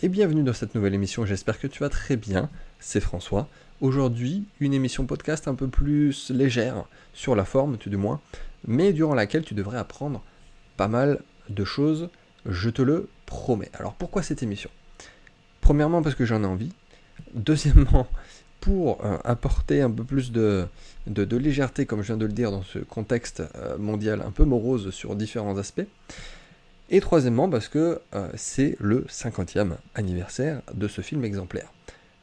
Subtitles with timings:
[0.00, 3.48] et bienvenue dans cette nouvelle émission, j'espère que tu vas très bien, c'est François.
[3.80, 8.20] Aujourd'hui, une émission podcast un peu plus légère, sur la forme tout du moins,
[8.66, 10.22] mais durant laquelle tu devrais apprendre
[10.76, 12.10] pas mal de choses,
[12.46, 13.70] je te le promets.
[13.74, 14.70] Alors pourquoi cette émission?
[15.60, 16.72] Premièrement parce que j'en ai envie,
[17.34, 18.06] deuxièmement
[18.60, 20.68] pour euh, apporter un peu plus de,
[21.06, 24.90] légèreté, comme je viens de le dire, dans ce contexte euh, mondial un peu morose
[24.90, 25.86] sur différents aspects.
[26.90, 31.70] Et troisièmement, parce que euh, c'est le 50e anniversaire de ce film exemplaire.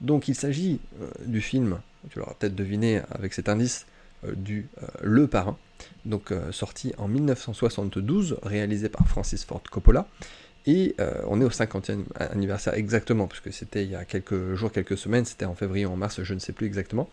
[0.01, 1.79] Donc il s'agit euh, du film,
[2.09, 3.85] tu l'auras peut-être deviné avec cet indice,
[4.25, 4.67] euh, du
[5.01, 5.57] Le Parrain,
[6.05, 10.07] donc sorti en 1972, réalisé par Francis Ford Coppola.
[10.67, 10.95] Et
[11.27, 15.25] on est au 50e anniversaire exactement, puisque c'était il y a quelques jours, quelques semaines,
[15.25, 17.07] c'était en février ou en mars, je ne sais plus exactement.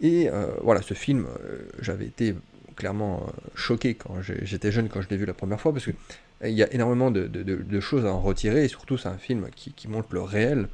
[0.00, 0.28] Et
[0.60, 1.26] voilà, ce film,
[1.80, 2.34] j'avais été
[2.76, 5.92] clairement choqué quand j'étais jeune, quand je l'ai vu la première fois, parce que
[6.42, 9.88] il y a énormément de, choses à en retirer, et surtout c'est un film qui,
[9.88, 10.68] montre le réel,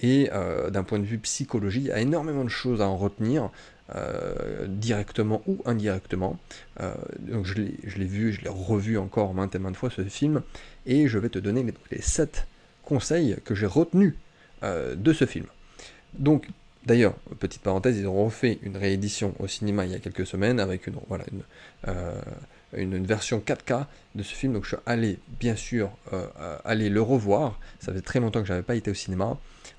[0.00, 2.96] et euh, d'un point de vue psychologique, il y a énormément de choses à en
[2.96, 3.50] retenir,
[3.94, 6.38] euh, directement ou indirectement.
[6.80, 10.42] Euh, donc je l'ai vu, je l'ai revu encore maintes et maintes fois ce film,
[10.86, 12.46] et je vais te donner les, 7
[12.82, 14.14] conseils que j'ai retenus
[14.62, 15.44] de ce film.
[16.18, 16.48] Donc,
[16.86, 20.60] d'ailleurs, petite parenthèse, ils ont refait une réédition au cinéma il y a quelques semaines
[20.60, 20.96] avec une,
[22.76, 26.90] une, version 4K de ce film, donc je suis allé bien sûr euh, euh, aller
[26.90, 27.58] le revoir.
[27.80, 29.36] Ça fait très longtemps que j'avais pas été au cinéma.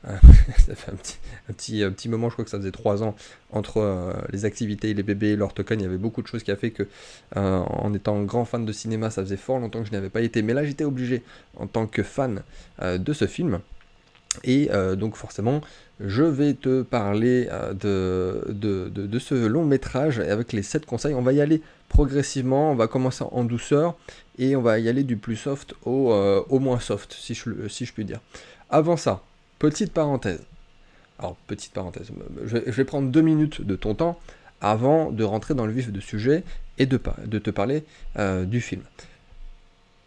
[0.08, 0.16] Euh,
[0.58, 3.16] ça fait un petit, moment, je crois que ça faisait 3 ans,
[3.52, 6.72] entre les activités, les bébés, l'orthocon, il y avait beaucoup de choses qui a fait
[6.72, 6.88] que,
[7.36, 10.42] en étant grand fan de cinéma, ça faisait fort longtemps que je n'avais pas été.
[10.42, 11.23] Mais là, j'étais obligé,
[11.58, 12.44] en tant que fan
[12.81, 13.62] de ce film,
[14.44, 15.61] et donc forcément,
[16.00, 21.14] je vais te parler de, de, de, ce long métrage avec les 7 conseils.
[21.14, 23.95] On va y aller progressivement, on va commencer en douceur
[24.38, 27.67] et on va y aller du plus soft au, euh, au moins soft, si je,
[27.67, 28.19] si je puis dire.
[28.69, 29.22] Avant ça,
[29.59, 30.41] petite parenthèse.
[31.19, 32.11] Alors, petite parenthèse,
[32.44, 34.19] je vais, prendre deux minutes de ton temps
[34.59, 36.44] avant de rentrer dans le vif du sujet
[36.78, 37.85] et de, de te parler
[38.19, 38.81] euh, du film.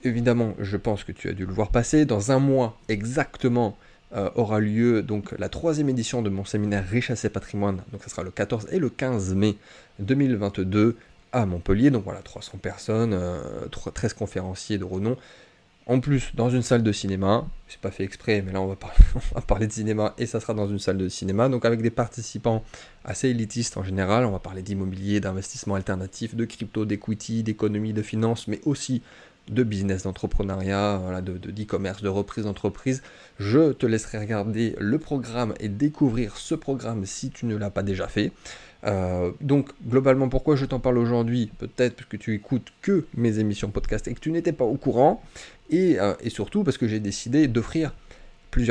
[0.05, 2.05] Évidemment, je pense que tu as dû le voir passer.
[2.05, 3.77] Dans un mois exactement
[4.15, 7.83] euh, aura lieu donc la troisième édition de mon séminaire Richesse et Patrimoine.
[7.93, 9.57] Donc, ce sera le 14 et le 15 mai
[9.99, 10.97] 2022
[11.33, 11.91] à Montpellier.
[11.91, 13.19] Donc voilà, 300 personnes,
[13.71, 15.17] 13 euh, conférenciers de renom.
[15.89, 18.77] En plus, dans une salle de cinéma, c'est pas fait exprès, mais là on va,
[18.77, 21.65] parler, on va, parler, de cinéma et ça sera dans une salle de cinéma, donc
[21.65, 22.63] avec des participants
[23.07, 24.27] assez élitistes en général.
[24.27, 29.01] On va parler d'immobilier, d'investissement alternatif, de crypto, d'equity, d'économie, de finance, mais aussi
[29.51, 33.03] de business, d'entrepreneuriat, d'e-commerce, de, reprise d'entreprise.
[33.39, 37.83] Je te laisserai regarder le programme et découvrir ce programme si tu ne l'as pas
[37.83, 38.33] déjà fait.
[38.85, 41.51] Euh, donc globalement pourquoi je t'en parle aujourd'hui?
[41.59, 44.77] Peut-être parce que tu écoutes que mes émissions podcast et que tu n'étais pas au
[44.77, 45.23] courant.
[45.71, 47.93] Et, euh, et surtout parce que j'ai décidé d'offrir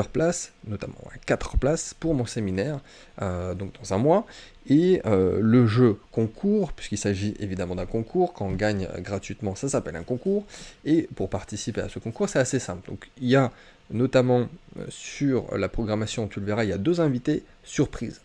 [0.08, 2.80] places, notamment quatre places pour mon séminaire,
[3.22, 4.26] euh, donc dans un mois.
[4.70, 9.96] Et le jeu concours, puisqu'il s'agit évidemment d'un concours, quand on gagne gratuitement, ça s'appelle
[9.96, 10.46] un concours.
[10.84, 12.90] Et pour participer à ce concours, c'est assez simple.
[12.90, 13.54] Donc il y a
[13.92, 14.50] notamment
[14.90, 18.20] sur la programmation, tu le verras, il y a deux invités surprises.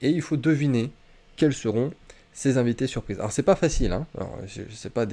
[0.00, 0.92] Et il faut deviner
[1.36, 1.92] quels seront
[2.38, 3.18] ces invités surprises.
[3.18, 4.06] Alors c'est pas facile, hein.
[4.46, 5.06] je, sais pas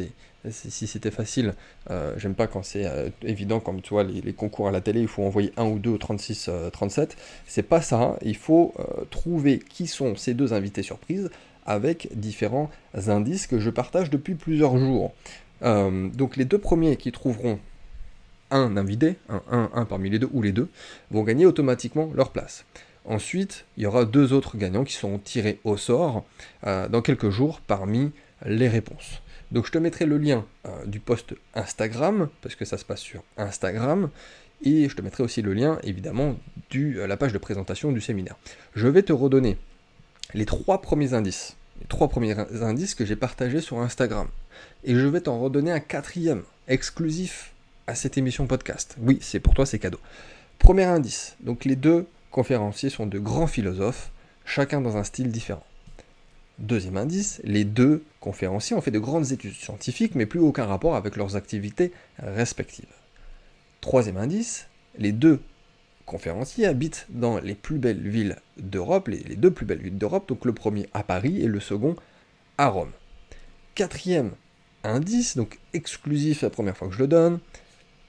[0.52, 1.56] si c'était facile,
[1.90, 5.02] euh, j'aime pas quand c'est euh, évident comme tu vois les, concours à la télé,
[5.02, 7.18] il faut envoyer un ou deux au 36, 37.
[7.48, 8.18] C'est pas ça, hein.
[8.22, 11.32] il faut euh, trouver qui sont ces deux invités surprises
[11.66, 15.12] avec différents indices que je partage depuis plusieurs jours.
[15.64, 17.58] donc les deux premiers qui trouveront
[18.52, 20.70] un invité, un, un parmi les deux ou les deux,
[21.10, 22.66] vont gagner automatiquement leur place.
[23.08, 26.26] Ensuite, il y aura deux autres gagnants qui seront tirés au sort
[26.66, 28.12] euh, dans quelques jours parmi
[28.46, 29.22] les réponses.
[29.52, 33.02] Donc je te mettrai le lien euh, du post Instagram, parce que ça se passe
[33.02, 34.10] sur Instagram,
[34.64, 36.36] et je te mettrai aussi le lien, évidemment,
[36.72, 38.36] de euh, la page de présentation du séminaire.
[38.76, 39.58] Je vais te redonner
[40.34, 44.28] les trois premiers indices, les trois premiers indices que j'ai partagés sur Instagram.
[44.84, 47.54] Et je vais t'en redonner un quatrième, exclusif
[47.86, 48.96] à cette émission podcast.
[49.00, 50.00] Oui, c'est pour toi, c'est cadeau.
[50.58, 54.12] Premier indice, donc les deux conférenciers sont de grands philosophes,
[54.44, 55.66] chacun dans un style différent.
[56.60, 60.98] Deuxième indice, les deux conférenciers ont fait de grandes études scientifiques, mais plus aucun rapport
[60.98, 62.94] avec leurs activités respectives.
[63.80, 64.68] Troisième indice,
[64.98, 65.40] les deux
[66.06, 70.44] conférenciers habitent dans les plus belles villes d'Europe, les, deux plus belles villes d'Europe, donc
[70.44, 71.96] le premier à Paris et le second
[72.58, 72.92] à Rome.
[73.76, 74.32] Quatrième
[74.84, 77.40] indice, donc exclusif, la première fois que je le donne,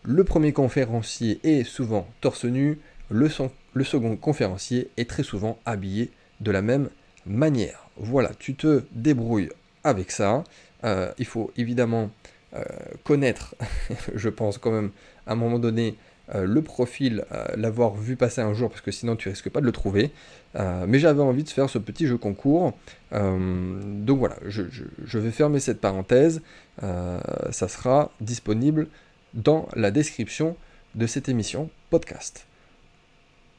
[0.02, 3.28] le premier conférencier est souvent torse nu, le,
[3.76, 6.88] le second conférencier est très souvent habillé de la même
[7.26, 7.90] manière.
[7.98, 9.50] Voilà, tu te débrouilles
[9.84, 10.44] avec ça.
[10.84, 12.10] Euh, il faut évidemment
[12.54, 12.64] euh,
[13.04, 13.54] connaître,
[14.14, 14.92] je pense quand même,
[15.26, 15.94] à un moment donné,
[16.34, 17.24] le profil,
[17.54, 20.10] l'avoir vu passer un jour, parce que sinon tu risques pas de le trouver.
[20.56, 22.76] mais j'avais envie de faire ce petit jeu concours.
[23.12, 26.42] donc voilà, je, vais fermer cette parenthèse.
[26.80, 28.88] ça sera disponible
[29.34, 30.56] dans la description
[30.96, 32.44] de cette émission podcast.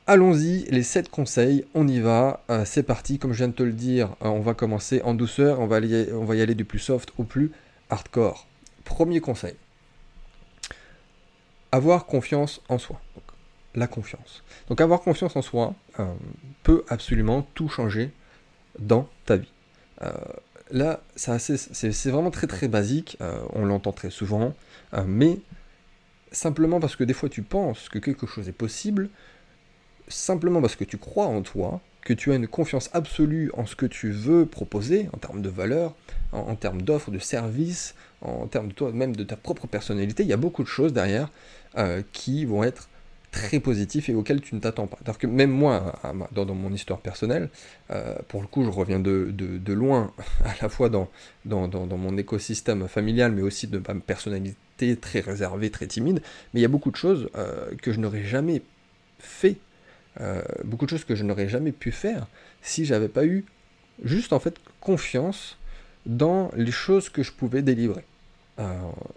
[0.09, 3.63] Allons-y, les 7 conseils, on y va, euh, c'est parti, comme je viens de te
[3.63, 7.12] le dire, euh, on va commencer en douceur, on va, y aller du plus soft
[7.18, 7.51] au plus
[7.89, 8.48] hardcore.
[8.86, 9.56] Premier conseil,
[11.74, 13.01] avoir confiance en soi.
[13.75, 14.44] la confiance.
[14.69, 16.06] Donc avoir confiance en soi euh,
[16.63, 18.12] peut absolument tout changer
[18.80, 19.51] dans ta vie.
[20.71, 23.18] là, c'est vraiment très très basique,
[23.51, 24.54] on l'entend très souvent,
[25.06, 25.39] mais
[26.31, 29.09] simplement parce que des fois tu penses que quelque chose est possible,
[30.07, 33.75] simplement parce que tu crois en toi, que tu as une confiance absolue en ce
[33.75, 35.94] que tu veux proposer, en termes de valeur,
[36.31, 40.30] en, termes d'offres, de services, en termes de toi, même de ta propre personnalité, il
[40.30, 41.30] y a beaucoup de choses derrière
[41.77, 42.88] euh, qui vont être
[43.31, 44.98] très positifs et auxquelles tu ne t'attends pas.
[45.04, 46.00] Alors que même moi,
[46.31, 47.50] dans, mon histoire personnelle,
[47.92, 50.13] euh, pour le coup, je reviens de, loin,
[50.45, 51.09] à la fois dans,
[51.44, 56.21] dans, mon écosystème familial, mais aussi de ma personnalité très réservée, très timide,
[56.54, 58.62] mais il y a beaucoup de choses euh, que je n'aurais jamais
[59.19, 59.57] fait
[60.19, 62.27] euh, beaucoup de choses que je n'aurais jamais pu faire
[62.61, 63.45] si j'avais pas eu
[64.03, 65.57] juste en fait confiance
[66.05, 68.03] dans les choses que je pouvais délivrer.
[68.59, 68.73] Euh,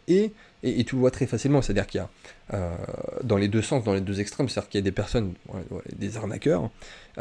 [0.07, 0.33] et,
[0.63, 2.11] et, tu le vois très facilement, c'est-à-dire qu'il y a
[2.53, 2.77] euh,
[3.25, 5.33] dans les deux sens, dans les deux extrêmes, c'est-à-dire qu'il y a des personnes,
[5.97, 6.71] des arnaqueurs,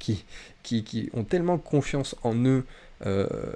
[0.00, 0.24] qui,
[0.62, 2.64] qui, qui, ont tellement confiance en eux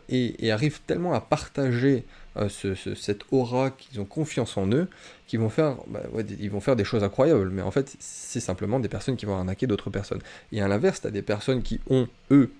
[0.08, 2.04] et, et, arrivent tellement à partager
[2.36, 4.88] euh, cette aura qu'ils ont confiance en eux,
[5.26, 6.00] qui vont faire, bah,
[6.40, 9.36] ils vont faire des choses incroyables, mais en fait, c'est simplement des personnes qui vont
[9.36, 10.20] arnaquer d'autres personnes.
[10.52, 12.52] Et à l'inverse, tu as des personnes qui ont, eux,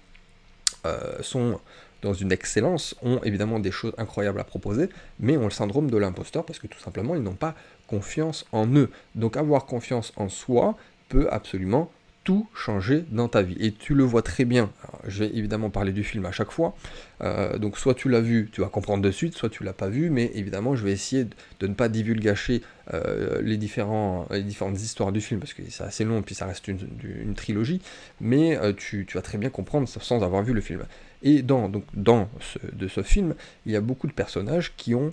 [0.87, 1.61] euh, sont
[2.03, 5.97] dans une excellence, ont évidemment des choses incroyables à proposer, mais ont le syndrome de
[5.97, 7.55] l'imposteur parce que tout simplement, ils n'ont pas
[7.87, 8.91] confiance en eux.
[9.15, 10.77] Donc avoir confiance en soi
[11.09, 11.91] peut absolument
[12.25, 13.57] tout changer dans ta vie.
[13.61, 14.71] Et tu le vois très bien.
[15.07, 16.75] je vais évidemment parler du film à chaque fois.
[17.21, 19.89] Euh, donc soit tu l'as vu, tu vas comprendre de suite, soit tu l'as pas
[19.89, 21.25] vu, mais évidemment je vais essayer
[21.61, 22.63] de, ne pas divulgacher
[22.93, 26.35] euh, les, différents, les différentes histoires du film, parce que c'est assez long, et puis
[26.35, 27.81] ça reste une, trilogie,
[28.21, 30.85] mais euh, tu, vas très bien comprendre sans avoir vu le film.
[31.23, 33.35] Et dans, donc, dans ce, de ce film,
[33.67, 35.13] il y a beaucoup de personnages qui ont,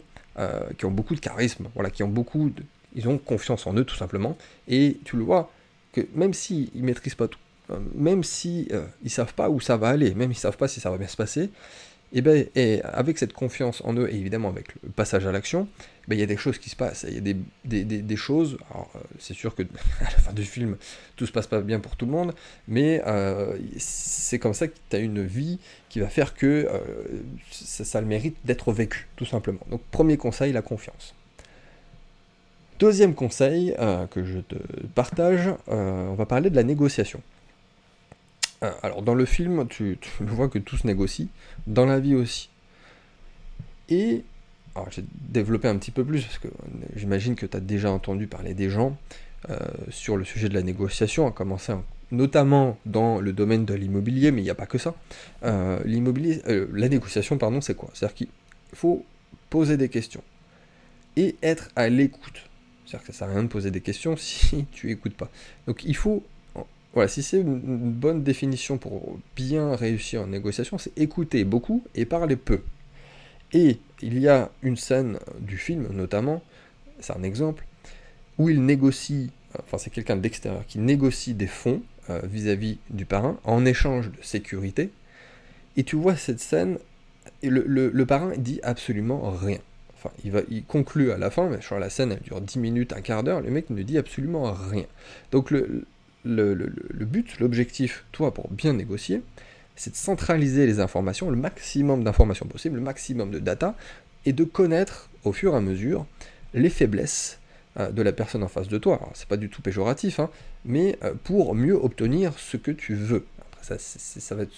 [0.77, 2.63] qui ont beaucoup de charisme, voilà, qui ont beaucoup de,
[2.95, 4.37] ils ont confiance en eux tout simplement,
[4.67, 5.51] et tu le vois,
[5.91, 7.39] que même s'ils ne maîtrisent pas tout,
[7.71, 10.67] euh, même si euh, ils savent pas où ça va aller, même s'ils savent pas
[10.67, 11.49] si ça va bien se passer,
[12.13, 15.31] et eh ben et avec cette confiance en eux et évidemment avec le passage à
[15.31, 15.69] l'action,
[16.09, 18.15] ben, il y a des choses qui se passent, il y a des, des, des,
[18.17, 19.63] choses, alors euh, c'est sûr que
[20.01, 20.75] à la fin du film
[21.15, 22.33] tout se passe pas bien pour tout le monde,
[22.67, 23.01] mais
[23.77, 26.67] c'est comme ça que tu as une vie qui va faire que
[27.49, 29.61] ça, le mérite d'être vécu, tout simplement.
[29.69, 31.15] Donc premier conseil, la confiance.
[32.81, 34.55] Deuxième conseil euh, que je te
[34.95, 37.21] partage, euh, on va parler de la négociation.
[38.63, 41.29] Euh, alors dans le film, tu, vois que tout se négocie,
[41.67, 42.49] dans la vie aussi.
[43.89, 44.23] Et
[44.73, 46.47] alors j'ai développé un petit peu plus, parce que
[46.95, 48.97] j'imagine que tu as déjà entendu parler des gens
[49.89, 51.73] sur le sujet de la négociation, à commencer
[52.11, 54.95] notamment dans le domaine de l'immobilier, mais il n'y a pas que ça.
[55.85, 57.91] l'immobilier, la négociation, pardon, c'est quoi?
[57.93, 58.27] C'est-à-dire qu'il
[58.73, 59.05] faut
[59.51, 60.23] poser des questions
[61.15, 62.41] et être à l'écoute
[62.91, 65.29] c'est-à-dire que ça sert à rien de poser des questions si tu écoutes pas.
[65.67, 66.23] Donc il faut,
[66.93, 72.05] voilà, si c'est une bonne définition pour bien réussir en négociation, c'est écouter beaucoup et
[72.05, 72.62] parler peu.
[73.53, 76.41] Et il y a une scène du film notamment,
[77.00, 77.65] c'est un exemple,
[78.38, 83.38] où il négocie, enfin c'est quelqu'un d'extérieur qui négocie des fonds euh, vis-à-vis du parrain
[83.43, 84.89] en échange de sécurité.
[85.77, 86.77] Et tu vois cette scène,
[87.41, 89.60] et le, le parrain dit absolument rien.
[90.24, 93.24] Il, conclut à la fin, mais sur la scène, elle dure 10 minutes, un quart
[93.24, 94.86] d'heure, le mec ne dit absolument rien.
[95.31, 95.86] Donc le,
[96.25, 99.22] but, l'objectif, toi, pour bien négocier,
[99.75, 103.75] c'est de centraliser les informations, le maximum d'informations possible, le maximum de data,
[104.25, 106.05] et de connaître au fur et à mesure
[106.53, 107.39] les faiblesses
[107.79, 108.98] euh, de la personne en face de toi.
[108.98, 110.29] Alors, c'est pas du tout péjoratif, hein,
[110.65, 113.25] mais euh, pour mieux obtenir ce que tu veux.
[113.62, 114.51] Ça va être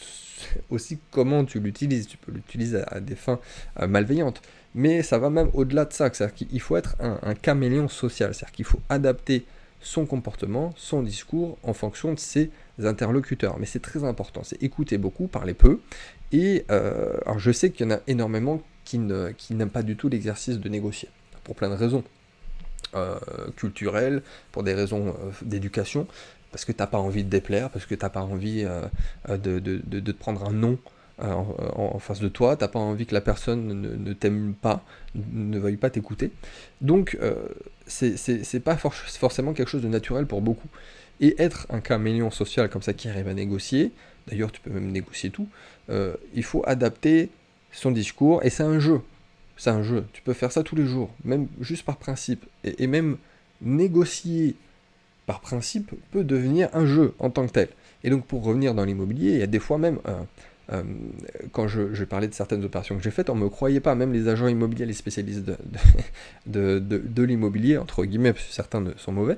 [0.69, 2.07] aussi comment tu l'utilises.
[2.07, 3.39] Tu peux l'utiliser à, des fins
[3.79, 4.41] euh, malveillantes
[4.75, 8.51] mais ça va même au-delà de ça, c'est-à-dire qu'il faut être un, caméléon social, c'est-à-dire
[8.53, 9.45] qu'il faut adapter
[9.81, 12.51] son comportement, son discours en fonction de ses
[12.83, 13.59] interlocuteurs.
[13.59, 15.79] Mais c'est très important, c'est écouter beaucoup, parler peu.
[16.31, 20.09] Et euh, alors je sais qu'il y en a énormément qui, n'aiment pas du tout
[20.09, 21.09] l'exercice de négocier,
[21.43, 22.03] pour plein de raisons.
[22.95, 23.17] Euh,
[23.55, 26.05] culturelles, pour des raisons euh, d'éducation,
[26.51, 28.67] parce que tu n'as pas envie de déplaire, parce que tu n'as pas envie
[29.27, 30.77] de, de, te prendre un nom
[31.19, 34.83] en, face de toi, t'as pas envie que la personne ne, t'aime pas,
[35.15, 36.31] ne veuille pas t'écouter.
[36.81, 37.17] Donc,
[37.85, 40.69] c'est pas forcément quelque chose de naturel pour beaucoup.
[41.21, 43.91] Et être un caméléon social comme ça qui arrive à négocier,
[44.27, 45.47] d'ailleurs tu peux même négocier tout,
[45.89, 47.29] il faut adapter
[47.71, 49.01] son discours, et c'est un jeu.
[49.57, 50.05] C'est un jeu.
[50.13, 52.45] Tu peux faire ça tous les jours, même juste par principe.
[52.63, 53.17] Et, même
[53.61, 54.55] négocier
[55.25, 57.69] par principe peut devenir un jeu en tant que tel.
[58.03, 60.21] Et donc pour revenir dans l'immobilier, il y a des fois même, euh,
[60.71, 60.83] euh,
[61.51, 64.13] quand je, parlais de certaines opérations que j'ai faites, on ne me croyait pas, même
[64.13, 65.43] les agents immobiliers, les spécialistes
[66.45, 69.37] de, de, l'immobilier, entre guillemets, parce que certains sont mauvais,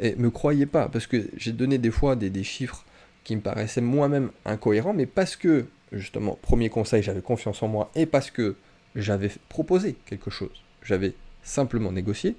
[0.00, 2.84] et me croyaient pas, parce que j'ai donné des fois des, des chiffres
[3.22, 7.90] qui me paraissaient moi-même incohérents, mais parce que, justement, premier conseil, j'avais confiance en moi,
[7.94, 8.56] et parce que
[8.96, 10.62] j'avais proposé quelque chose.
[10.82, 12.36] J'avais simplement négocié,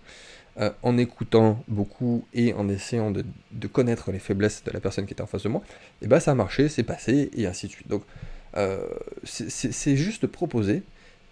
[0.60, 3.24] euh, en écoutant beaucoup et en essayant de,
[3.68, 5.62] connaître les faiblesses de la personne qui était en face de moi,
[6.02, 7.88] et ben ça a marché, c'est passé, et ainsi de suite.
[7.88, 8.04] Donc
[8.58, 8.86] euh,
[9.24, 10.84] c'est juste proposer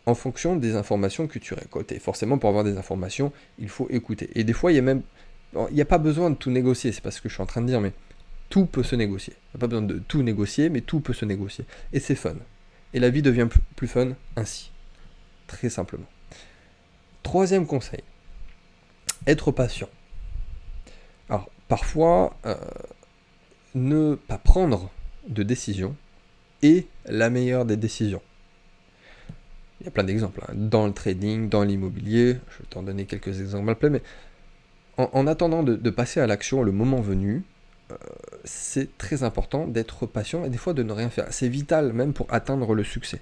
[0.06, 1.92] en fonction des informations que tu récoltes.
[1.94, 4.30] Et forcément, pour avoir des informations, il faut écouter.
[4.36, 5.02] Et des fois, il y a même...
[5.70, 7.46] Il n'y a pas besoin de tout négocier, c'est pas ce que je suis en
[7.46, 7.94] train de dire, mais
[8.50, 9.34] tout peut se négocier.
[9.38, 11.64] Il n'y a pas besoin de tout négocier, mais tout peut se négocier.
[11.94, 12.36] Et c'est fun.
[12.94, 14.74] Et la vie devient plus fun ainsi
[15.54, 16.08] très simplement.
[17.22, 18.04] Troisième conseil,
[19.28, 19.90] être patient.
[21.30, 22.56] Alors, parfois, euh,
[23.76, 24.90] ne pas prendre
[25.28, 25.96] de décision
[26.62, 28.22] est la meilleure des décisions.
[29.82, 30.54] Il y a plein d'exemples, hein.
[30.56, 34.02] dans le trading, dans l'immobilier, je vais t'en donner quelques exemples mais
[34.98, 37.44] en, attendant de, passer à l'action le moment venu,
[37.92, 37.96] euh,
[38.44, 41.26] c'est très important d'être patient et des fois de ne rien faire.
[41.32, 43.20] C'est vital même pour atteindre le succès.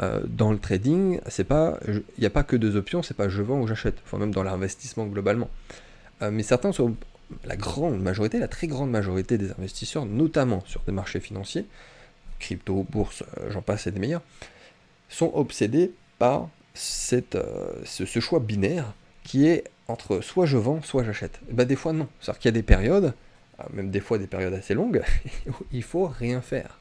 [0.00, 3.28] Euh, dans le trading, c'est pas, il n'y a pas que deux options, c'est pas
[3.28, 5.50] je vends ou j'achète, enfin même dans l'investissement globalement.
[6.22, 6.96] Euh, mais certains sont,
[7.44, 11.66] la grande majorité, la très grande majorité des investisseurs, notamment sur des marchés financiers,
[12.38, 14.22] crypto, bourse, euh, j'en passe et des meilleurs,
[15.10, 17.36] sont obsédés par cette,
[17.84, 18.94] ce, choix binaire
[19.24, 21.38] qui est entre soit je vends, soit j'achète.
[21.50, 23.12] Ben, des fois non, c'est-à-dire qu'il y a des périodes,
[23.74, 25.02] même des fois des périodes assez longues,
[25.46, 26.78] où il faut rien faire.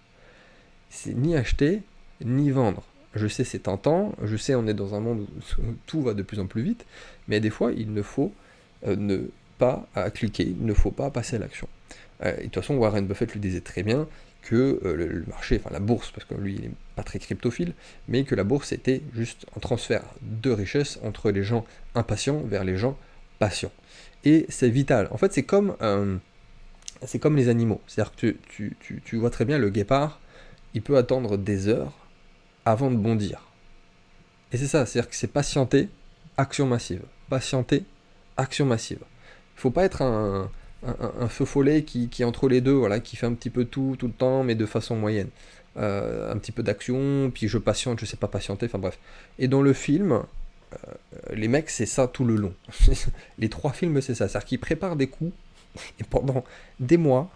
[0.90, 1.82] C'est ni acheter,
[2.24, 2.84] ni vendre
[3.16, 5.28] je sais c'est tentant, je sais on est dans un monde
[5.60, 6.86] où tout va de plus en plus vite,
[7.28, 8.34] mais des fois il ne faut
[8.88, 11.68] euh, ne pas cliquer, il ne faut pas passer à l'action.
[12.24, 14.08] Euh, de toute façon, Warren Buffett lui disait très bien
[14.42, 17.74] que euh, le, marché, enfin la bourse, parce que lui il n'est pas très cryptophile,
[18.08, 21.64] mais que la bourse était juste un transfert de richesse entre les gens
[21.94, 22.98] impatients vers les gens
[23.38, 23.72] patients.
[24.24, 25.08] Et c'est vital.
[25.12, 25.76] En fait, c'est comme,
[27.20, 27.82] comme les animaux.
[27.88, 30.20] C'est-à-dire que tu, tu, tu vois très bien le guépard,
[30.74, 32.01] il peut attendre des heures
[32.66, 33.42] avant de bondir.
[34.52, 35.90] Et c'est ça, c'est-à-dire que c'est patienter,
[36.38, 37.04] action massive.
[37.30, 37.84] Patienter,
[38.38, 39.00] action massive.
[39.56, 40.50] Il faut pas être un,
[41.30, 44.08] feu follet qui, est entre les deux, voilà, qui fait un petit peu tout, tout
[44.08, 45.30] le temps, mais de façon moyenne.
[45.78, 49.00] Euh, un petit peu d'action, puis je patiente, je sais pas patienter, enfin bref.
[49.40, 50.78] Et dans le film, euh,
[51.34, 52.54] les mecs, c'est ça tout le long.
[53.38, 54.28] les trois films, c'est ça.
[54.28, 55.32] C'est-à-dire qu'ils préparent des coups,
[56.00, 56.44] et pendant
[56.82, 57.30] des mois,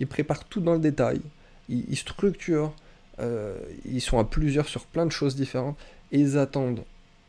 [0.00, 1.20] ils préparent tout dans le détail,
[1.68, 2.72] ils structurent,
[3.20, 5.76] euh, ils sont à plusieurs sur plein de choses différentes
[6.12, 6.82] ils attendent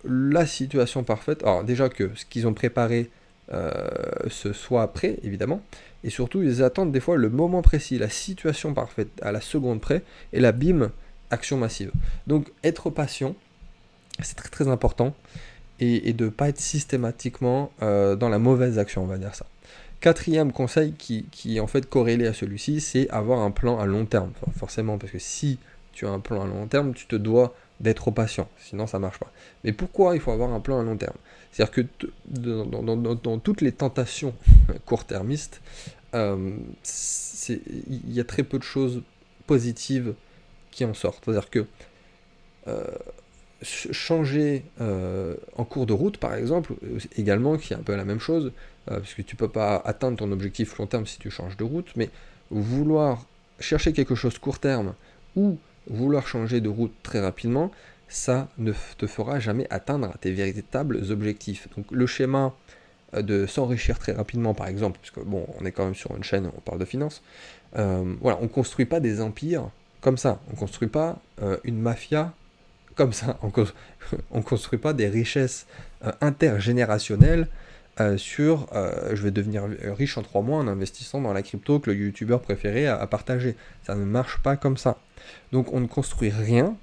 [0.04, 1.44] la situation parfaite.
[1.44, 3.10] Alors déjà que ce qu'ils ont préparé
[3.54, 3.72] euh,
[4.30, 5.62] ce soit prêt, évidemment,
[6.04, 9.80] et surtout ils attendent des fois le moment précis, la situation parfaite, à la seconde
[9.80, 10.04] près,
[10.34, 10.92] et la bim,
[11.32, 11.92] action massive.
[12.28, 13.36] Donc être patient,
[14.22, 15.16] c'est très très important,
[15.80, 19.46] et, de ne pas être systématiquement euh, dans la mauvaise action, on va dire ça.
[20.02, 23.86] Quatrième conseil qui, qui est en fait corrélé à celui-ci, c'est avoir un plan à
[23.86, 24.32] long terme.
[24.58, 25.58] forcément, parce que si
[25.98, 29.18] tu as un plan à long terme, tu te dois d'être patient, sinon ça marche
[29.18, 29.32] pas.
[29.64, 31.16] Mais pourquoi il faut avoir un plan à long terme?
[31.52, 31.82] C'est-à-dire que
[32.28, 34.36] dans, toutes les tentations
[34.86, 35.60] court-termistes,
[36.14, 36.56] euh,
[37.88, 39.02] il y a très peu de choses
[39.48, 40.14] positives
[40.70, 41.26] qui en sortent.
[41.26, 41.66] C'est-à-dire que
[42.68, 42.84] euh,
[43.64, 46.76] changer euh, en cours de route, par exemple,
[47.16, 48.52] également, qui est un peu la même chose,
[49.02, 52.12] puisque tu peux pas atteindre ton objectif long terme si tu changes de route, mais
[52.52, 53.26] vouloir
[53.60, 54.94] chercher quelque chose court terme
[55.36, 55.58] ou
[55.90, 57.72] vouloir changer de route très rapidement,
[58.08, 61.68] ça ne te fera jamais atteindre tes véritables objectifs.
[61.76, 62.54] Donc le schéma
[63.14, 66.24] euh, de s'enrichir très rapidement, par exemple, puisque bon, on est quand même sur une
[66.24, 67.22] chaîne, on parle de finance,
[67.78, 69.70] euh, voilà, on construit pas des empires
[70.02, 72.34] comme ça, on construit pas euh, une mafia
[72.96, 73.52] comme ça, on,
[74.38, 75.68] ne construit pas des richesses
[76.20, 77.48] intergénérationnelles
[78.18, 79.64] sur je vais devenir
[79.98, 83.56] riche en trois mois en investissant dans la crypto que le youtubeur préféré a partagé.
[83.86, 84.98] Ça ne marche pas comme ça.
[85.52, 86.76] Donc on ne construit rien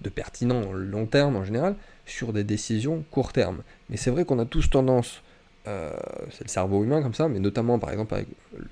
[0.00, 1.76] de pertinent long terme en général
[2.06, 3.62] sur des décisions court terme.
[3.90, 5.22] Mais c'est vrai qu'on a tous tendance,
[5.66, 5.92] euh,
[6.30, 8.28] c'est le cerveau humain comme ça, mais notamment par exemple avec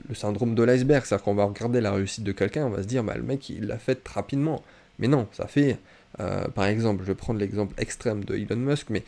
[0.08, 2.88] le syndrome de l'iceberg, c'est-à-dire qu'on va regarder la réussite de quelqu'un, on va se
[2.88, 4.62] dire, bah, le mec il l'a fait rapidement.
[4.98, 5.78] Mais non, ça fait,
[6.20, 9.02] euh, par exemple, je vais prendre l'exemple extrême de Elon Musk, mais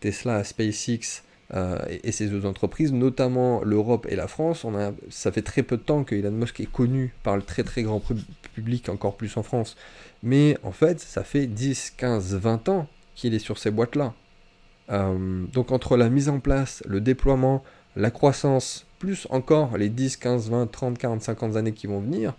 [0.00, 1.22] Tesla, SpaceX
[1.54, 5.62] euh, et, ces deux entreprises, notamment l'Europe et la France, on a, ça fait très
[5.62, 8.02] peu de temps que Elon Musk est connu par le très très grand
[8.54, 9.76] public, encore plus en France.
[10.22, 14.14] Mais en fait, ça fait 10, 15, 20 ans qu'il est sur ces boîtes-là.
[14.90, 17.62] Euh, donc entre la mise en place, le déploiement,
[17.96, 22.34] la croissance, plus encore les 10, 15, 20, 30, 40, 50 années qui vont venir,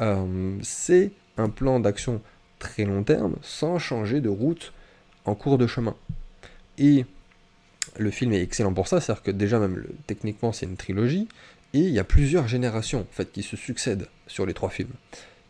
[0.00, 2.22] euh, c'est un plan d'action
[2.58, 4.72] très long terme sans changer de route
[5.26, 5.94] en cours de chemin.
[6.78, 7.04] Et
[7.98, 11.28] le film est excellent pour ça, c'est-à-dire que déjà même techniquement c'est une trilogie,
[11.74, 14.92] et il y a plusieurs générations en fait, qui se succèdent sur les trois films.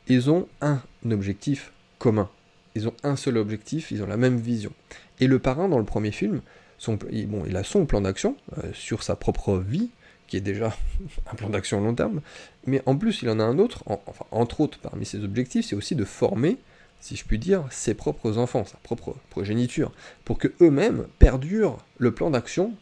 [0.09, 2.29] Ils ont un objectif commun.
[2.75, 4.73] Ils ont un seul objectif, ils ont la même vision.
[5.21, 6.43] Et le parrain dans le premier film,
[6.79, 9.91] son, bon, il a son plan d'action euh, sur sa propre vie,
[10.27, 10.77] qui est déjà
[11.33, 12.21] un plan d'action long terme,
[12.67, 13.83] mais en plus il en a un autre,
[14.31, 16.59] entre autres parmi ses objectifs, c'est aussi de former,
[17.01, 19.93] si je puis dire, ses propres enfants, sa propre progéniture,
[20.25, 22.73] pour que eux-mêmes perdurent le plan d'action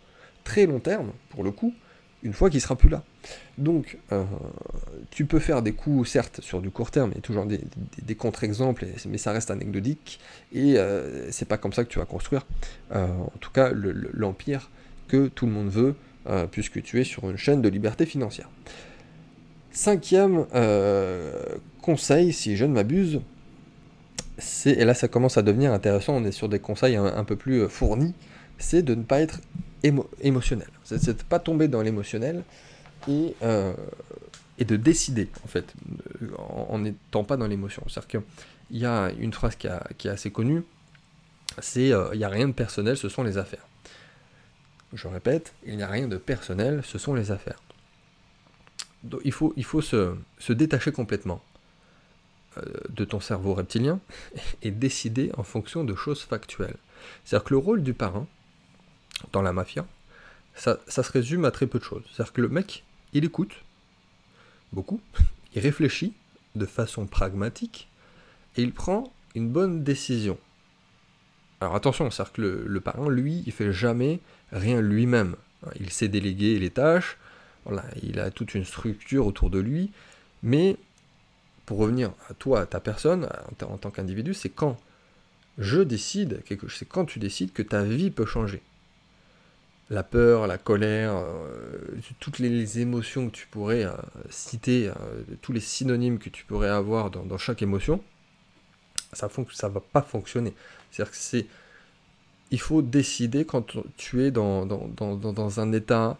[0.44, 1.74] très long terme, pour le coup,
[2.24, 3.02] une fois qu'il sera plus là.
[3.58, 4.24] Donc, euh,
[5.10, 8.14] tu peux faire des coups, certes, sur du court terme, il y a toujours des,
[8.14, 10.18] contre-exemples, mais ça reste anecdotique,
[10.52, 12.46] et euh, c'est pas comme ça que tu vas construire,
[12.92, 14.70] euh, en tout cas, l'empire
[15.06, 15.94] que tout le monde veut,
[16.50, 18.48] puisque tu es sur une chaîne de liberté financière.
[19.70, 20.46] Cinquième
[21.82, 23.20] conseil, si je ne m'abuse,
[24.66, 27.68] et là ça commence à devenir intéressant, on est sur des conseils un, peu plus
[27.68, 28.14] fournis,
[28.58, 29.40] c'est de ne pas être
[29.82, 30.68] émotionnel.
[30.82, 32.42] C'est de ne pas tomber dans l'émotionnel,
[33.08, 33.74] et, euh,
[34.58, 35.72] et de décider, en fait,
[36.38, 37.82] en n'étant pas dans l'émotion.
[37.88, 38.22] C'est-à-dire
[38.68, 40.62] qu'il y a une phrase qui, est assez connue,
[41.58, 43.66] c'est euh, il n'y a rien de personnel, ce sont les affaires.
[44.92, 47.60] Je répète, il n'y a rien de personnel, ce sont les affaires.
[49.24, 50.16] Il faut, se,
[50.50, 51.53] détacher complètement euh,
[52.88, 54.00] de ton cerveau reptilien
[54.62, 56.76] et décider en fonction de choses factuelles.
[57.24, 58.26] C'est-à-dire que le rôle du parrain
[59.32, 59.86] dans la mafia,
[60.54, 62.04] ça, se résume à très peu de choses.
[62.12, 63.52] C'est-à-dire que le mec, il écoute,
[64.72, 65.00] beaucoup,
[65.54, 66.14] il réfléchit
[66.54, 67.88] de façon pragmatique,
[68.56, 70.38] et il prend une bonne décision.
[71.60, 74.20] Alors attention, c'est-à-dire que le, parent, lui, il fait jamais
[74.52, 75.34] rien lui-même.
[75.80, 77.16] Il sait déléguer les tâches,
[77.64, 79.90] voilà, il a toute une structure autour de lui,
[80.42, 80.76] mais
[81.66, 83.28] pour revenir à toi, à ta personne,
[83.62, 84.76] en tant qu'individu, c'est quand
[85.58, 88.62] je décide, c'est quand tu décides que ta vie peut changer
[89.90, 93.92] la peur, la colère, euh, toutes les, émotions que tu pourrais euh,
[94.30, 94.92] citer, euh,
[95.42, 98.02] tous les synonymes que tu pourrais avoir dans, chaque émotion,
[99.12, 100.54] ça ne va pas fonctionner.
[100.90, 101.46] C'est-à-dire que c'est...
[102.50, 106.18] Il faut décider quand tu es dans, dans un état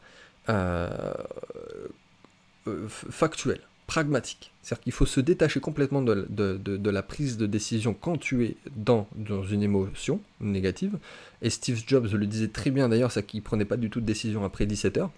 [3.11, 4.53] factuel pragmatique.
[4.63, 9.07] C'est-à-dire qu'il faut se détacher complètement de, la prise de décision quand tu es dans,
[9.15, 10.99] dans une émotion négative.
[11.43, 14.01] Et Steve Jobs le disait très bien d'ailleurs, c'est qu'il ne prenait pas du tout
[14.01, 15.11] de décision après 17 heures,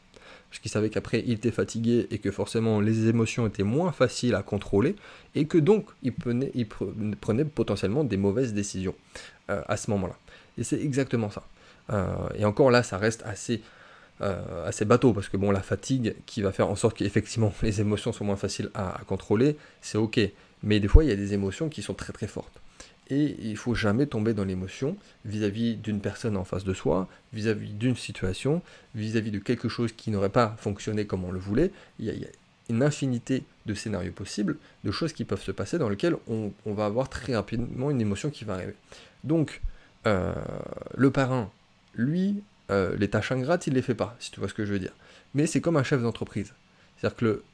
[0.51, 4.35] parce qu'il savait qu'après il était fatigué et que forcément les émotions étaient moins faciles
[4.35, 4.97] à contrôler,
[5.37, 8.95] et que donc il prenait, il prenait potentiellement des mauvaises décisions
[9.51, 10.17] euh, à ce moment-là.
[10.59, 11.45] Et c'est exactement ça.
[11.91, 13.63] Euh, et encore là, ça reste assez
[14.23, 17.81] euh, assez bateau, parce que bon, la fatigue qui va faire en sorte qu'effectivement les
[17.81, 20.21] émotions sont moins faciles à, contrôler, c'est ok.
[20.63, 22.61] Mais des fois, il y a des émotions qui sont très très fortes.
[23.09, 27.71] Et il faut jamais tomber dans l'émotion vis-à-vis d'une personne en face de soi, vis-à-vis
[27.71, 28.63] d'une situation,
[28.97, 31.71] vis-à-vis de quelque chose qui n'aurait pas fonctionné comme on le voulait.
[32.01, 32.29] Il y, a,
[32.69, 36.87] une infinité de scénarios possibles, de choses qui peuvent se passer dans lesquelles on, va
[36.87, 38.75] avoir très rapidement une émotion qui va arriver.
[39.23, 39.61] Donc,
[40.07, 40.35] euh,
[40.97, 41.51] le parrain,
[41.95, 44.79] lui, les tâches ingrates, il les fait pas, si tu vois ce que je veux
[44.79, 44.93] dire.
[45.35, 46.53] Mais c'est comme un chef d'entreprise.
[46.97, 47.45] C'est-à-dire que le,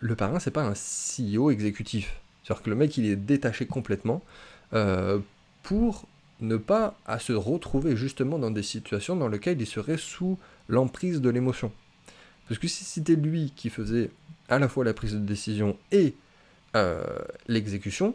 [0.00, 2.20] le parrain, c'est pas un CEO exécutif.
[2.42, 4.22] C'est-à-dire que le mec, il est détaché complètement
[4.72, 5.18] euh,
[5.62, 6.06] pour
[6.40, 11.28] ne pas se retrouver justement dans des situations dans lesquelles il serait sous l'emprise de
[11.28, 11.70] l'émotion.
[12.48, 14.10] Parce que si c'était lui qui faisait
[14.48, 16.14] à la fois la prise de décision et
[16.76, 17.04] euh,
[17.46, 18.14] l'exécution,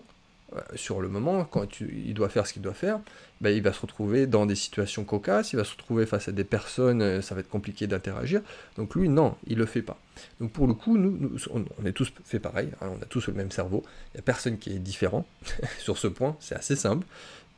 [0.75, 2.99] sur le moment, quand il doit faire ce qu'il doit faire,
[3.41, 6.31] ben, il va se retrouver dans des situations cocasses, il va se retrouver face à
[6.31, 8.41] des personnes, euh, ça va être compliqué d'interagir.
[8.77, 9.97] Donc lui, non, il le fait pas.
[10.39, 13.33] Donc pour le coup, nous, on, est tous fait pareil, hein, on a tous le
[13.33, 15.25] même cerveau, il n'y a personne qui est différent
[15.79, 17.05] sur ce point, c'est assez simple.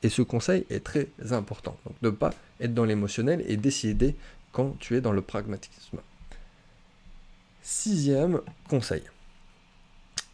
[0.04, 1.78] Et ce conseil est très important.
[1.86, 4.15] Donc ne pas être dans l'émotionnel et décider
[4.52, 6.00] quand tu es dans le pragmatisme.
[7.62, 9.04] Sixième conseil.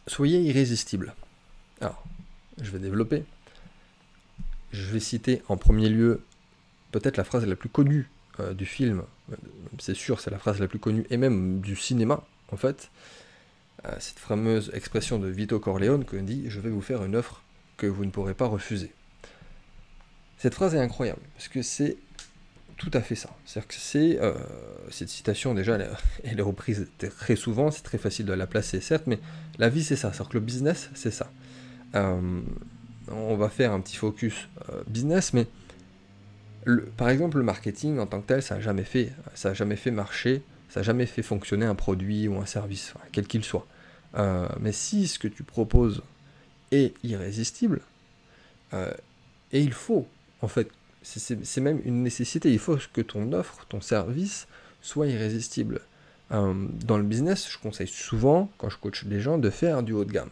[0.06, 1.14] Soyez irrésistible.
[1.80, 2.04] Alors,
[2.62, 3.24] je vais développer.
[4.72, 6.22] Je vais citer en premier lieu
[6.90, 8.08] peut-être la phrase la plus connue
[8.40, 9.04] euh, du film,
[9.78, 12.90] c'est sûr, c'est la phrase la plus connue, et même du cinéma, en fait.
[13.86, 17.42] Euh, cette fameuse expression de Vito Corleone qui dit Je vais vous faire une offre
[17.76, 18.92] que vous ne pourrez pas refuser.
[20.38, 21.96] Cette phrase est incroyable, parce que c'est
[22.76, 23.30] tout à fait ça.
[23.44, 24.34] C'est-à-dire que c'est, euh,
[24.90, 25.78] cette citation, déjà,
[26.24, 26.88] elle, est reprise
[27.18, 29.18] très souvent, c'est très facile de la placer, certes, mais
[29.58, 30.12] la vie, c'est ça.
[30.12, 31.30] C'est-à-dire que le business, c'est ça.
[31.94, 32.40] Euh,
[33.08, 35.46] on va faire un petit focus euh, business, mais
[36.96, 39.76] par exemple, le marketing en tant que tel, ça n'a jamais fait, ça a jamais
[39.76, 43.66] fait marcher, ça n'a jamais fait fonctionner un produit ou un service, quel qu'il soit.
[44.60, 46.02] mais si ce que tu proposes
[46.72, 47.82] est irrésistible,
[48.72, 50.08] et il faut
[50.40, 50.68] en fait
[51.04, 52.52] c'est même une nécessité.
[52.52, 54.46] Il faut que ton offre, ton service
[54.80, 55.80] soit irrésistible.
[56.32, 56.54] Euh,
[56.84, 60.04] dans le business, je conseille souvent, quand je coach les gens, de faire du haut
[60.04, 60.30] de gamme.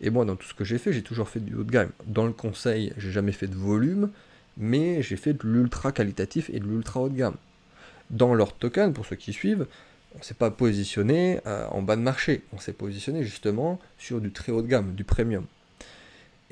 [0.00, 1.90] Et moi, dans tout ce que j'ai fait, j'ai toujours fait du haut de gamme.
[2.06, 4.10] Dans le conseil, j'ai jamais fait de volume,
[4.56, 7.36] mais j'ai fait de l'ultra qualitatif et de l'ultra haut de gamme.
[8.10, 9.66] Dans leur token, pour ceux qui suivent,
[10.14, 12.42] on ne s'est pas positionné euh, en bas de marché.
[12.52, 15.46] On s'est positionné justement sur du très haut de gamme, du premium.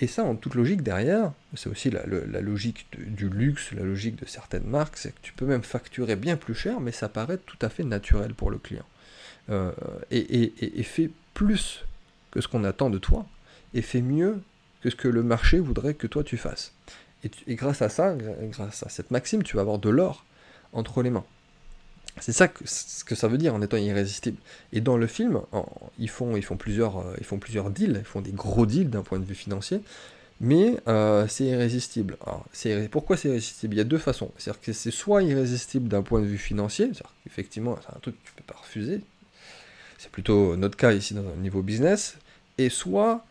[0.00, 2.06] Et ça, en toute logique, derrière, c'est aussi la,
[2.40, 6.36] logique du luxe, la logique de certaines marques, c'est que tu peux même facturer bien
[6.36, 8.86] plus cher, mais ça paraît tout à fait naturel pour le client.
[9.50, 9.72] Euh,
[10.12, 11.84] et, fait plus
[12.30, 13.26] que ce qu'on attend de toi,
[13.74, 14.40] et fait mieux
[14.82, 16.72] que ce que le marché voudrait que toi tu fasses.
[17.24, 20.24] et grâce à ça, grâce à cette maxime, tu vas avoir de l'or
[20.72, 21.24] entre les mains.
[22.20, 24.38] C'est ça que, ce que ça veut dire en étant irrésistible.
[24.72, 25.40] Et dans le film,
[25.98, 28.90] ils, font, ils, font plusieurs, euh, ils font plusieurs deals, ils font des gros deals
[28.90, 29.80] d'un point de vue financier,
[30.40, 32.16] mais euh, c'est irrésistible.
[32.90, 33.74] pourquoi c'est irrésistible?
[33.74, 34.30] Il y a deux façons.
[34.36, 38.16] C'est-à-dire que c'est soit irrésistible d'un point de vue financier, c'est-à-dire qu'effectivement, c'est un truc
[38.16, 39.00] que tu ne peux pas refuser,
[39.98, 42.16] c'est plutôt notre cas ici dans un niveau business,
[42.56, 43.24] et soit,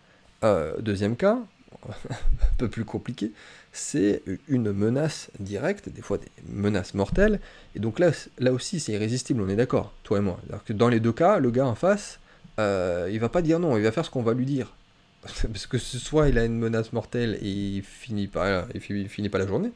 [0.44, 1.40] euh, deuxième cas,
[1.90, 3.32] un peu plus compliqué,
[3.72, 7.40] c'est une menace directe, des fois des menaces mortelles,
[7.76, 10.40] et donc là, là aussi c'est irrésistible, on est d'accord, toi et moi.
[10.66, 12.20] que dans les deux cas, le gars en face,
[12.60, 14.74] euh, il va pas dire non, il va faire ce qu'on va lui dire.
[15.22, 19.38] Parce que soit il a une menace mortelle et il finit pas, il finit pas
[19.38, 19.72] la journée,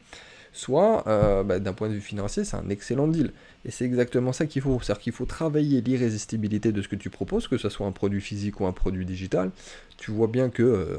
[0.52, 3.32] soit euh, bah, d'un point de vue financier, c'est un excellent deal.
[3.64, 4.78] Et c'est exactement ça qu'il faut.
[4.82, 8.20] C'est-à-dire qu'il faut travailler l'irrésistibilité de ce que tu proposes, que ce soit un produit
[8.20, 9.50] physique ou un produit digital.
[9.98, 10.98] Tu vois bien que, euh,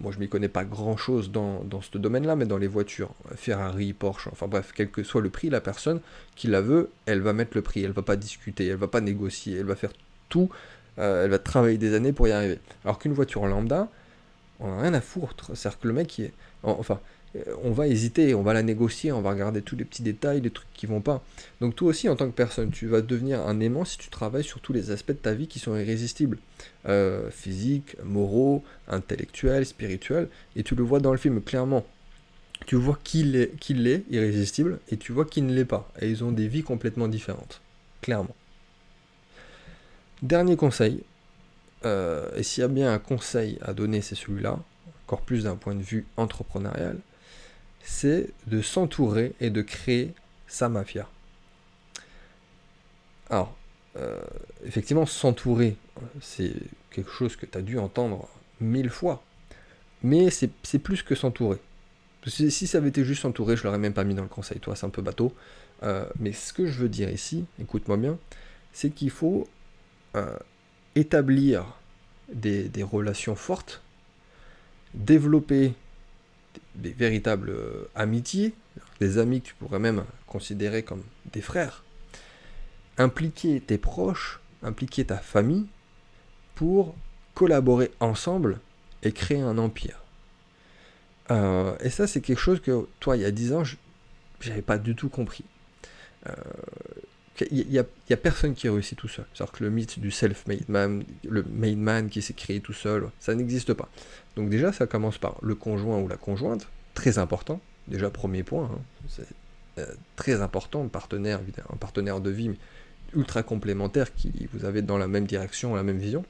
[0.00, 3.94] moi je m'y connais pas grand-chose dans, dans ce domaine-là, mais dans les voitures, Ferrari,
[3.94, 6.00] Porsche, enfin bref, quel que soit le prix, la personne
[6.36, 9.00] qui la veut, elle va mettre le prix, elle va pas discuter, elle va pas
[9.00, 9.92] négocier, elle va faire
[10.28, 10.50] tout,
[10.98, 12.58] euh, elle va travailler des années pour y arriver.
[12.84, 13.88] Alors qu'une voiture lambda,
[14.60, 15.50] on n'a rien à foutre.
[15.54, 17.00] C'est-à-dire que le mec, qui est, enfin,
[17.62, 20.50] on va hésiter, on va la négocier, on va regarder tous les petits détails, les
[20.50, 21.22] trucs qui vont pas.
[21.60, 24.44] Donc toi aussi, en tant que personne, tu vas devenir un aimant si tu travailles
[24.44, 26.38] sur tous les aspects de ta vie qui sont irrésistibles.
[26.86, 31.84] Euh, physique, moraux, intellectuels, spirituels, et tu le vois dans le film clairement.
[32.66, 35.90] Tu vois qu'il est, qu'il est irrésistible, et tu vois qu'il ne l'est pas.
[36.00, 37.60] Et ils ont des vies complètement différentes.
[38.00, 38.34] Clairement.
[40.22, 41.02] Dernier conseil,
[41.84, 44.58] euh, et s'il y a bien un conseil à donner, c'est celui-là,
[45.06, 46.98] encore plus d'un point de vue entrepreneurial,
[47.88, 50.12] c'est de s'entourer et de créer
[50.46, 51.08] sa mafia.
[53.30, 53.56] Alors,
[53.96, 54.20] euh,
[54.66, 55.74] effectivement, s'entourer,
[56.20, 56.52] c'est
[56.90, 58.28] quelque chose que tu as dû entendre
[58.60, 59.22] mille fois,
[60.02, 61.56] mais c'est plus que s'entourer.
[62.26, 64.76] Si ça avait été juste s'entourer, je l'aurais même pas mis dans le conseil, toi,
[64.76, 65.32] c'est un peu bateau.
[65.82, 68.18] Euh, mais ce que je veux dire ici, écoute-moi bien,
[68.74, 69.48] c'est qu'il faut
[70.14, 70.36] euh,
[70.94, 71.64] établir
[72.28, 73.80] des, relations fortes,
[74.92, 75.72] développer
[76.74, 78.54] des véritables euh, amitiés,
[79.00, 81.84] des amis que tu pourrais même considérer comme des frères,
[82.96, 85.66] impliquer tes proches, impliquer ta famille
[86.54, 86.94] pour
[87.34, 88.58] collaborer ensemble
[89.02, 90.02] et créer un empire.
[91.30, 93.76] Euh, et ça, c'est quelque chose que, toi, il y a 10 ans, je
[94.48, 95.44] n'avais pas du tout compris.
[96.26, 96.32] Euh,
[97.50, 99.24] il n'y a, personne qui réussit tout seul.
[99.32, 103.08] C'est-à-dire que le mythe du self-made man, le made man qui s'est créé tout seul,
[103.20, 103.88] ça n'existe pas.
[104.36, 107.60] Donc déjà, ça commence par le conjoint ou la conjointe, très important.
[107.86, 108.80] Déjà, premier point, hein.
[109.08, 109.26] c'est
[109.78, 111.40] euh, très important, un partenaire,
[111.72, 112.50] un partenaire de vie
[113.14, 116.24] ultra complémentaire qui vous avez dans la même direction, la même vision.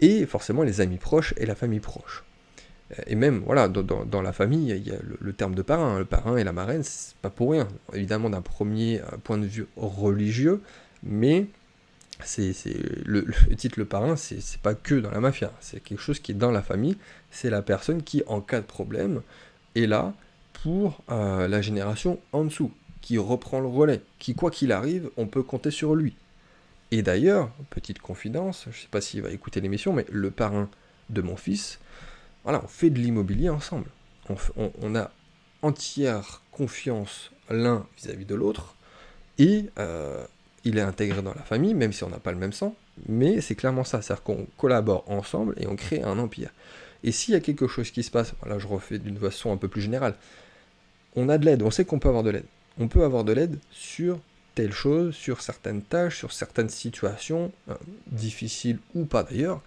[0.00, 2.24] Et forcément les amis proches et la famille proche.
[2.92, 5.98] Euh, et même, voilà, dans, la famille, il y a le, terme de parrain.
[5.98, 7.68] Le parrain et la marraine, c'est pas pour rien.
[7.92, 10.60] Évidemment, d'un premier euh, point de vue religieux,
[11.02, 11.46] mais
[12.22, 12.54] c'est
[13.04, 16.36] le, titre le parrain, c'est pas que dans la mafia, c'est quelque chose qui est
[16.36, 16.96] dans la famille,
[17.30, 19.22] c'est la personne qui, en cas de problème,
[19.74, 20.14] est là
[20.62, 22.70] pour euh, la génération en dessous,
[23.00, 26.14] qui reprend le relais, qui, quoi qu'il arrive, on peut compter sur lui.
[26.90, 30.68] Et d'ailleurs, petite confidence, je sais pas s'il va écouter l'émission, mais le parrain
[31.10, 31.80] de mon fils,
[32.44, 33.88] voilà, on fait de l'immobilier ensemble.
[34.56, 35.10] On, a
[35.62, 38.74] entière confiance l'un vis-à-vis de l'autre,
[39.38, 40.24] et euh,
[40.64, 42.74] il est intégré dans la famille, même si on n'a pas le même sang,
[43.08, 46.50] mais c'est clairement ça, c'est-à-dire qu'on collabore ensemble et on crée un empire.
[47.02, 49.56] Et s'il y a quelque chose qui se passe, voilà, je refais d'une façon un
[49.56, 50.14] peu plus générale,
[51.16, 52.46] on a de l'aide, on sait qu'on peut avoir de l'aide.
[52.78, 54.18] On peut avoir de l'aide sur
[54.54, 57.74] telle chose, sur certaines tâches, sur certaines situations, euh,
[58.06, 59.60] difficiles ou pas d'ailleurs.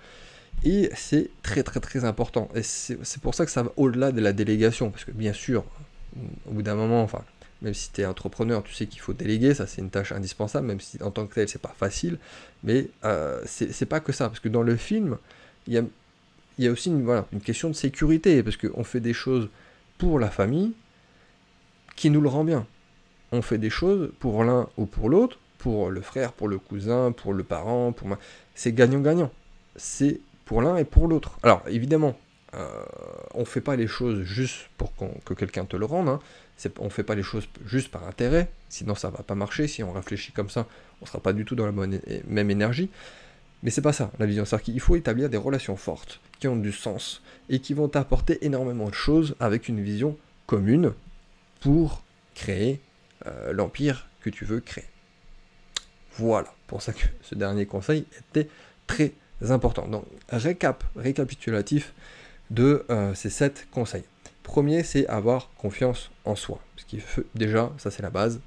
[0.63, 2.49] Et c'est très très très important.
[2.55, 4.89] Et c'est pour ça que ça va au-delà de la délégation.
[4.89, 5.63] Parce que bien sûr,
[6.47, 7.23] au bout d'un moment, enfin,
[7.61, 10.67] même si tu es entrepreneur, tu sais qu'il faut déléguer, ça c'est une tâche indispensable,
[10.67, 12.17] même si en tant que tel c'est pas facile,
[12.63, 15.17] mais euh, c'est pas que ça, parce que dans le film,
[15.67, 15.83] il y a,
[16.59, 19.49] y a, aussi une, voilà, une question de sécurité, parce qu'on fait des choses
[19.97, 20.73] pour la famille
[21.95, 22.65] qui nous le rend bien.
[23.31, 27.11] On fait des choses pour l'un ou pour l'autre, pour le frère, pour le cousin,
[27.11, 28.19] pour le parent, pour moi.
[28.53, 29.31] C'est gagnant-gagnant.
[29.75, 31.37] C'est pour l'un et pour l'autre.
[31.43, 32.17] Alors évidemment,
[32.55, 32.67] euh,
[33.33, 34.93] on ne fait pas les choses juste pour
[35.25, 36.09] que quelqu'un te le rende.
[36.09, 36.19] Hein.
[36.79, 39.67] On ne fait pas les choses juste par intérêt, sinon ça va pas marcher.
[39.67, 40.65] Si on réfléchit comme ça,
[41.01, 42.89] on sera pas du tout dans la même énergie.
[43.61, 44.45] Mais c'est pas ça, la vision.
[44.45, 48.43] C'est qu'il faut établir des relations fortes, qui ont du sens, et qui vont t'apporter
[48.45, 50.93] énormément de choses avec une vision commune
[51.59, 52.79] pour créer
[53.25, 54.85] euh, l'empire que tu veux créer.
[56.13, 58.49] Voilà, pour ça que ce dernier conseil était
[58.87, 59.87] très important.
[59.87, 61.93] Donc, récap, récapitulatif
[62.49, 64.03] de euh, ces sept conseils.
[64.43, 66.59] Premier, c'est avoir confiance en soi.
[66.77, 68.39] Ce qui fait, déjà, ça c'est la base,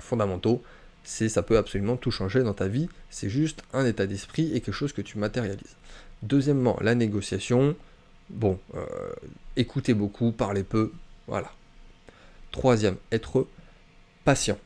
[0.00, 0.62] fondamentaux.
[1.04, 2.88] C'est ça peut absolument tout changer dans ta vie.
[3.10, 5.76] C'est juste un état d'esprit et quelque chose que tu matérialises.
[6.22, 7.76] Deuxièmement, la négociation.
[8.30, 8.86] Bon, euh,
[9.56, 10.92] écouter beaucoup, parler peu,
[11.26, 11.52] voilà.
[12.50, 13.46] Troisième, être
[14.24, 14.58] patient.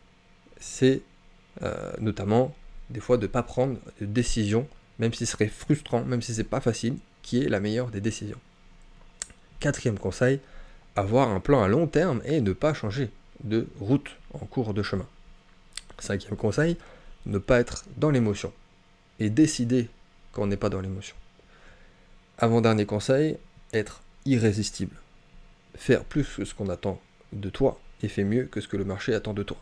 [0.58, 1.02] C'est
[1.62, 2.54] euh, notamment
[2.90, 6.34] des fois de ne pas prendre de décision, même si ce serait frustrant, même si
[6.34, 8.38] c'est pas facile, qui est la meilleure des décisions.
[9.60, 10.40] Quatrième conseil,
[10.94, 13.10] avoir un plan à long terme et ne pas changer
[13.44, 15.06] de route en cours de chemin.
[15.98, 16.76] Cinquième conseil,
[17.26, 18.52] ne pas être dans l'émotion
[19.18, 19.88] et décider
[20.32, 21.16] quand on n'est pas dans l'émotion.
[22.38, 23.38] Avant-dernier conseil,
[23.72, 24.96] être irrésistible.
[25.74, 27.00] Faire plus que ce qu'on attend
[27.32, 29.56] de toi et faire mieux que ce que le marché attend de toi.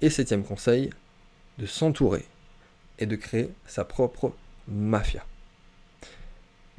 [0.00, 0.90] Et septième conseil,
[1.58, 2.24] de s'entourer
[3.02, 4.32] et de créer sa propre
[4.68, 5.24] mafia.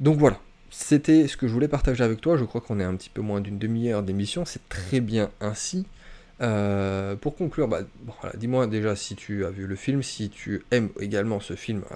[0.00, 2.36] Donc voilà, c'était ce que je voulais partager avec toi.
[2.36, 4.44] Je crois qu'on est un petit peu moins d'une demi-heure d'émission.
[4.44, 5.86] C'est très bien ainsi.
[6.40, 7.82] Euh, pour conclure, bah,
[8.34, 11.94] dis-moi déjà si tu as vu le film, si tu aimes également ce film euh,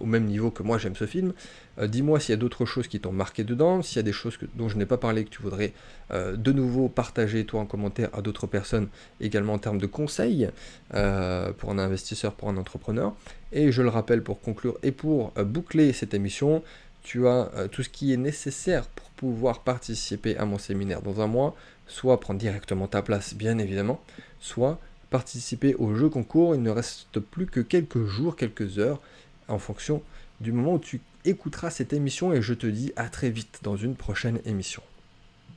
[0.00, 1.32] au même niveau que moi j'aime ce film.
[1.78, 4.12] Euh, dis-moi s'il y a d'autres choses qui t'ont marqué dedans, s'il y a des
[4.12, 5.72] choses dont je n'ai pas parlé que tu voudrais
[6.10, 8.88] de nouveau partager toi en commentaire à d'autres personnes,
[9.20, 10.48] également en termes de conseils
[10.90, 13.14] pour un investisseur, pour un entrepreneur.
[13.52, 16.62] Et je le rappelle pour conclure et pour boucler cette émission,
[17.02, 21.26] tu as tout ce qui est nécessaire pour pouvoir participer à mon séminaire dans un
[21.26, 21.56] mois,
[21.86, 24.00] soit prendre directement ta place, bien évidemment,
[24.40, 26.54] soit participer au jeu concours.
[26.54, 29.00] Il ne reste plus que quelques jours, quelques heures,
[29.48, 30.02] en fonction
[30.40, 33.76] du moment où tu écouteras cette émission et je te dis à très vite dans
[33.76, 34.82] une prochaine émission.